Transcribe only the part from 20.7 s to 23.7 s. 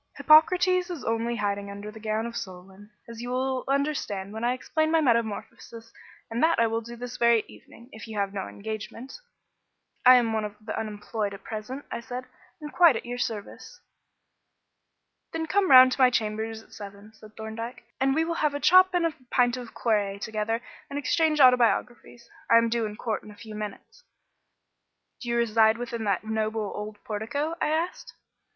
and exchange autobiographies. I am due in court in a few